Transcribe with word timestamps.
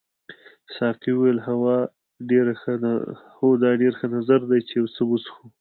ساقي 0.77 1.11
وویل 1.13 1.39
هو 1.47 1.57
دا 3.63 3.69
ډېر 3.81 3.93
ښه 3.97 4.05
نظر 4.15 4.39
دی 4.49 4.59
چې 4.67 4.73
یو 4.79 4.87
څه 4.95 5.01
وڅښو. 5.09 5.43